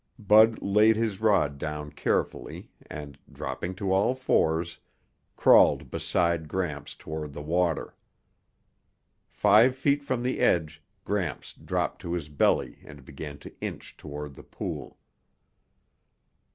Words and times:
Bud 0.17 0.63
laid 0.63 0.95
his 0.95 1.21
rod 1.21 1.59
down 1.59 1.91
carefully 1.91 2.71
and, 2.89 3.19
dropping 3.31 3.75
to 3.75 3.93
all 3.93 4.15
fours, 4.15 4.79
crawled 5.35 5.91
beside 5.91 6.47
Gramps 6.47 6.95
toward 6.95 7.33
the 7.33 7.41
water. 7.43 7.95
Five 9.29 9.75
feet 9.75 10.03
from 10.03 10.23
the 10.23 10.39
edge, 10.39 10.81
Gramps 11.05 11.53
dropped 11.53 12.01
to 12.01 12.13
his 12.13 12.29
belly 12.29 12.79
and 12.83 13.05
began 13.05 13.37
to 13.45 13.53
inch 13.61 13.95
toward 13.95 14.33
the 14.33 14.41
pool. 14.41 14.97